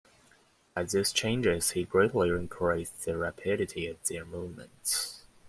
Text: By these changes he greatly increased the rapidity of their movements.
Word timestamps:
By 0.73 0.85
these 0.85 1.11
changes 1.13 1.69
he 1.73 1.83
greatly 1.83 2.29
increased 2.29 3.05
the 3.05 3.17
rapidity 3.17 3.85
of 3.85 4.03
their 4.07 4.25
movements. 4.25 5.23